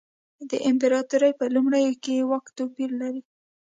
د 0.49 0.51
امپراتورۍ 0.69 1.31
په 1.39 1.45
لومړیو 1.55 1.93
کې 2.03 2.11
یې 2.17 2.27
واک 2.29 2.45
توپیر 2.57 2.89
لري. 3.01 3.21